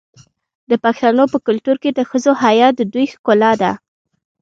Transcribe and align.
د 0.69 0.71
پښتنو 0.83 1.23
په 1.33 1.37
کلتور 1.47 1.75
کې 1.83 1.89
د 1.93 1.99
ښځو 2.09 2.31
حیا 2.43 2.67
د 2.73 2.81
دوی 2.93 3.05
ښکلا 3.13 3.51
ده. 3.61 3.71